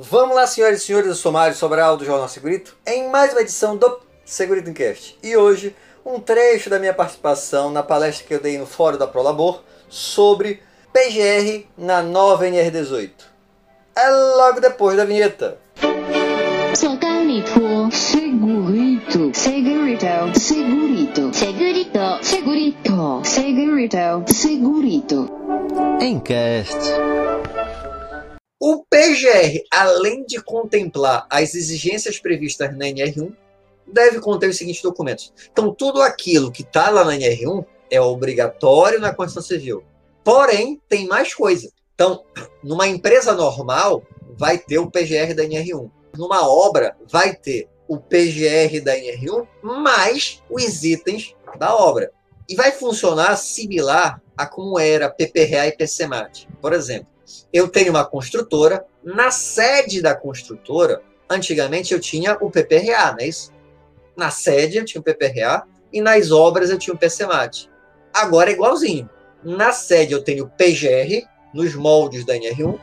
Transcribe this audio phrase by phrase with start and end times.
[0.00, 3.40] Vamos lá, senhoras e senhores, eu sou Mário Sobral do Jornal Segurito, em mais uma
[3.40, 5.18] edição do Segurito Cast.
[5.24, 5.74] E hoje,
[6.06, 10.62] um trecho da minha participação na palestra que eu dei no Fórum da Prolabor sobre
[10.92, 13.10] PGR na nova NR18.
[13.96, 15.58] É logo depois da vinheta.
[16.76, 25.30] Segurito, segurito, segurito, segurito, segurito, segurito, segurito, segurito.
[26.00, 27.17] Encast.
[28.70, 33.34] O PGR, além de contemplar as exigências previstas na NR1,
[33.86, 35.32] deve conter os seguintes documentos.
[35.50, 39.84] Então, tudo aquilo que está lá na NR1 é obrigatório na Constituição Civil.
[40.22, 41.72] Porém, tem mais coisa.
[41.94, 42.22] Então,
[42.62, 44.02] numa empresa normal,
[44.36, 45.90] vai ter o PGR da NR1.
[46.14, 52.12] Numa obra, vai ter o PGR da NR1 mais os itens da obra.
[52.46, 56.46] E vai funcionar similar a como era PPRA e PCMAT.
[56.60, 57.17] Por exemplo,
[57.52, 63.28] eu tenho uma construtora, na sede da construtora, antigamente eu tinha o PPRA, não é
[63.28, 63.52] isso?
[64.16, 67.70] Na sede eu tinha o PPRA e nas obras eu tinha o PCMAT.
[68.12, 69.08] Agora é igualzinho.
[69.42, 72.78] Na sede eu tenho o PGR, nos moldes da NR1.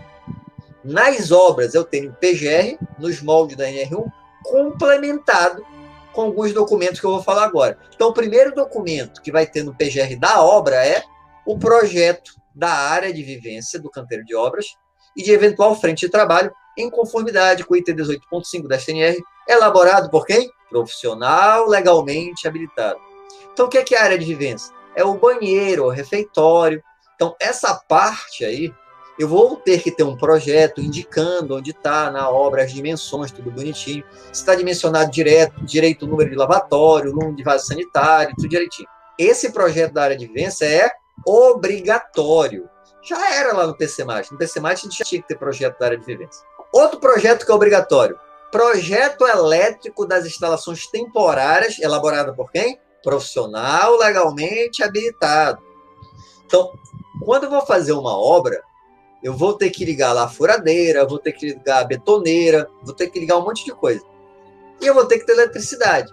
[0.84, 4.06] Nas obras eu tenho o PGR, nos moldes da NR1,
[4.44, 5.66] complementado
[6.14, 7.78] com alguns documentos que eu vou falar agora.
[7.94, 11.04] Então, o primeiro documento que vai ter no PGR da obra é
[11.46, 14.68] o projeto da área de vivência do canteiro de obras
[15.16, 20.10] e de eventual frente de trabalho em conformidade com o item 18.5 da CNR, elaborado
[20.10, 20.50] por quem?
[20.70, 23.00] Profissional legalmente habilitado.
[23.54, 24.74] Então, o que é, a área de vivência?
[24.96, 26.84] É o banheiro, o refeitório.
[27.16, 28.74] Então, essa parte aí,
[29.18, 33.50] eu vou ter que ter um projeto indicando onde está na obra as dimensões, tudo
[33.50, 34.04] bonitinho.
[34.34, 38.50] Se está dimensionado direto, direito o número de lavatório, o número de vaso sanitário, tudo
[38.50, 38.90] direitinho.
[39.18, 40.92] Esse projeto da área de vivência é
[41.26, 42.70] obrigatório.
[43.04, 44.32] Já era lá no PCMAT.
[44.32, 46.44] No PCMAT a gente já tinha que ter projeto da área de vivência.
[46.74, 48.20] Outro projeto que é obrigatório.
[48.52, 52.80] Projeto elétrico das instalações temporárias, elaborado por quem?
[53.04, 55.62] Profissional legalmente habilitado.
[56.46, 56.72] Então,
[57.24, 58.62] quando eu vou fazer uma obra,
[59.24, 62.94] eu vou ter que ligar lá a furadeira, vou ter que ligar a betoneira, vou
[62.94, 64.04] ter que ligar um monte de coisa.
[64.82, 66.12] E eu vou ter que ter eletricidade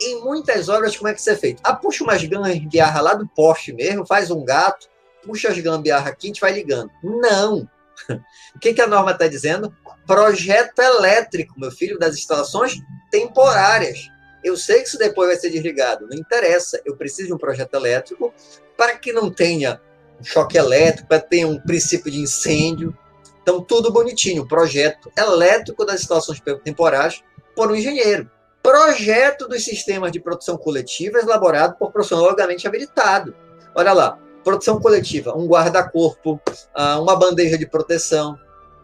[0.00, 1.60] em muitas obras, como é que isso é feito?
[1.64, 4.88] Ah, puxa umas gambiarra lá do poste mesmo, faz um gato,
[5.22, 6.90] puxa as gambiarra aqui, a gente vai ligando.
[7.02, 7.68] Não!
[8.54, 9.74] O que, que a norma está dizendo?
[10.06, 12.74] Projeto elétrico, meu filho, das instalações
[13.10, 14.08] temporárias.
[14.44, 16.80] Eu sei que isso depois vai ser desligado, não interessa.
[16.84, 18.32] Eu preciso de um projeto elétrico
[18.76, 19.80] para que não tenha
[20.22, 22.96] choque elétrico, para ter um princípio de incêndio.
[23.42, 24.46] Então, tudo bonitinho.
[24.46, 27.22] Projeto elétrico das instalações temporárias
[27.56, 28.30] por um engenheiro.
[28.64, 33.36] Projeto dos sistemas de produção coletiva elaborado por profissional legalmente habilitado.
[33.74, 36.40] Olha lá, produção coletiva, um guarda-corpo,
[36.74, 38.38] ah, uma bandeja de proteção,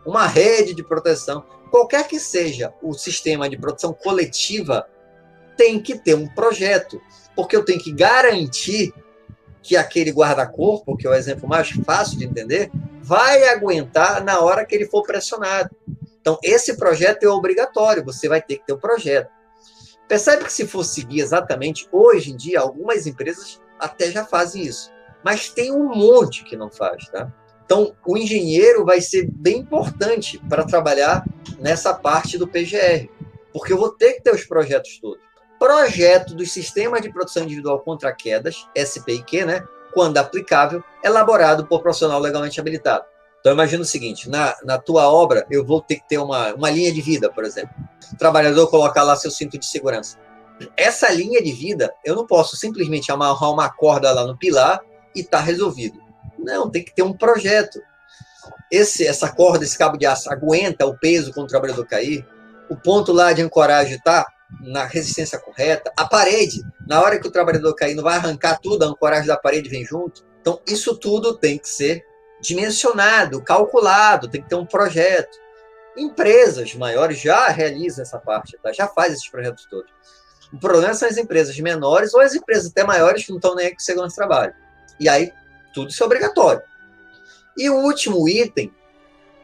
[0.04, 4.86] uma rede de proteção, qualquer que seja o sistema de produção coletiva,
[5.56, 7.00] tem que ter um projeto,
[7.34, 8.92] porque eu tenho que garantir
[9.62, 12.70] que aquele guarda-corpo, que é o exemplo mais fácil de entender,
[13.02, 15.74] vai aguentar na hora que ele for pressionado.
[16.20, 19.39] Então, esse projeto é obrigatório, você vai ter que ter o um projeto.
[20.10, 24.90] Percebe que se for seguir exatamente, hoje em dia, algumas empresas até já fazem isso.
[25.24, 27.32] Mas tem um monte que não faz, tá?
[27.64, 31.24] Então, o engenheiro vai ser bem importante para trabalhar
[31.60, 33.08] nessa parte do PGR,
[33.52, 35.22] porque eu vou ter que ter os projetos todos.
[35.60, 39.62] Projeto dos sistemas de produção individual contra quedas, SPIQ, né?
[39.94, 43.04] Quando aplicável, elaborado por profissional legalmente habilitado.
[43.40, 46.70] Então, imagina o seguinte: na, na tua obra, eu vou ter que ter uma, uma
[46.70, 47.74] linha de vida, por exemplo.
[48.12, 50.18] O trabalhador colocar lá seu cinto de segurança.
[50.76, 54.80] Essa linha de vida, eu não posso simplesmente amarrar uma corda lá no pilar
[55.14, 55.98] e tá resolvido.
[56.38, 57.80] Não, tem que ter um projeto.
[58.70, 62.26] Esse, essa corda, esse cabo de aço aguenta o peso quando o trabalhador cair.
[62.68, 64.26] O ponto lá de ancoragem está
[64.60, 65.90] na resistência correta.
[65.96, 69.36] A parede, na hora que o trabalhador cair, não vai arrancar tudo, a ancoragem da
[69.36, 70.24] parede vem junto.
[70.40, 72.04] Então, isso tudo tem que ser
[72.40, 75.38] dimensionado, calculado, tem que ter um projeto.
[75.96, 78.72] Empresas maiores já realizam essa parte, tá?
[78.72, 79.90] já fazem esses projetos todos.
[80.52, 83.66] O problema são as empresas menores ou as empresas até maiores que não estão nem
[83.66, 84.54] aí com segurança de trabalho.
[84.98, 85.32] E aí,
[85.72, 86.62] tudo isso é obrigatório.
[87.56, 88.72] E o último item,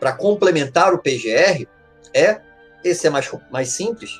[0.00, 1.66] para complementar o PGR,
[2.12, 2.40] é,
[2.82, 4.10] esse é mais, mais simples,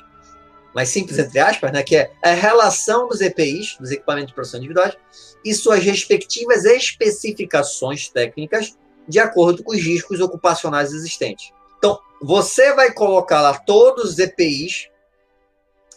[0.77, 4.59] mais simples entre aspas, né, que é a relação dos EPIs, dos equipamentos de produção
[4.59, 4.95] individuais,
[5.43, 8.77] e suas respectivas especificações técnicas
[9.07, 11.51] de acordo com os riscos ocupacionais existentes.
[11.79, 14.87] Então, você vai colocar lá todos os EPIs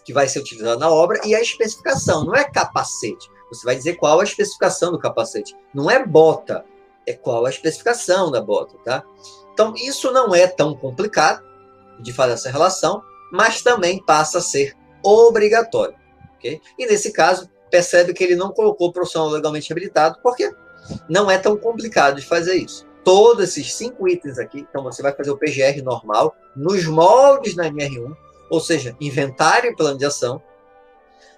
[0.02, 3.28] que vai ser utilizado na obra e a especificação, não é capacete.
[3.52, 5.54] Você vai dizer qual a especificação do capacete.
[5.74, 6.64] Não é bota,
[7.06, 9.04] é qual a especificação da bota, tá?
[9.52, 11.44] Então, isso não é tão complicado,
[11.98, 15.94] de fazer essa relação, mas também passa a ser obrigatório.
[16.36, 16.60] Okay?
[16.78, 20.50] E nesse caso, percebe que ele não colocou profissional legalmente habilitado, porque
[21.08, 22.86] não é tão complicado de fazer isso.
[23.04, 27.64] Todos esses cinco itens aqui, então você vai fazer o PGR normal, nos moldes da
[27.64, 28.14] NR1,
[28.50, 30.42] ou seja, inventário e plano de ação.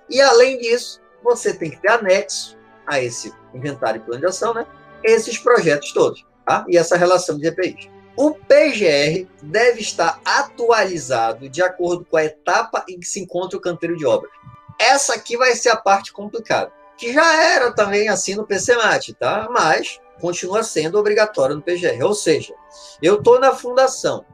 [0.09, 2.57] E além disso, você tem que ter anexo
[2.87, 4.67] a esse inventário e plano de ação, né?
[5.05, 6.65] Esses projetos todos, tá?
[6.69, 7.89] E essa relação de EPIs.
[8.17, 13.61] O PGR deve estar atualizado de acordo com a etapa em que se encontra o
[13.61, 14.31] canteiro de obras.
[14.79, 19.49] Essa aqui vai ser a parte complicada, que já era também assim no PCMAT, tá?
[19.51, 22.05] Mas continua sendo obrigatório no PGR.
[22.05, 22.55] Ou seja,
[23.03, 24.25] eu estou na fundação,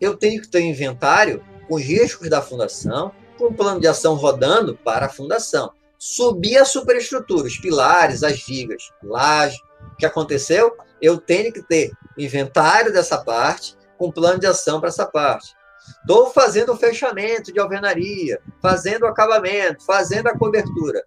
[0.00, 3.88] eu tenho que ter um inventário com os riscos da fundação, com um plano de
[3.88, 5.72] ação rodando para a fundação.
[5.98, 9.58] Subir a superestrutura, os pilares, as vigas, laje.
[9.92, 10.76] O que aconteceu?
[11.00, 15.54] Eu tenho que ter inventário dessa parte, com plano de ação para essa parte.
[16.00, 21.02] Estou fazendo o fechamento de alvenaria, fazendo o acabamento, fazendo a cobertura.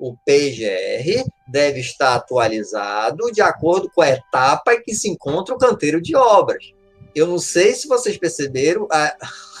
[0.00, 5.58] O PGR deve estar atualizado de acordo com a etapa em que se encontra o
[5.58, 6.72] canteiro de obras.
[7.14, 9.16] Eu não sei se vocês perceberam a,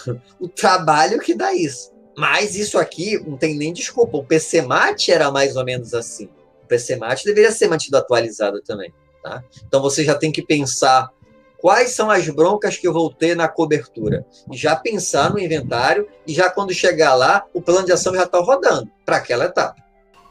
[0.38, 1.92] o trabalho que dá isso.
[2.16, 4.16] Mas isso aqui não tem nem desculpa.
[4.16, 6.28] O PCMAT era mais ou menos assim.
[6.64, 8.92] O PCMAT deveria ser mantido atualizado também.
[9.28, 9.44] Tá?
[9.66, 11.10] Então você já tem que pensar
[11.58, 14.24] quais são as broncas que eu vou ter na cobertura.
[14.50, 18.22] E já pensar no inventário e já quando chegar lá, o plano de ação já
[18.22, 19.76] está rodando para aquela etapa.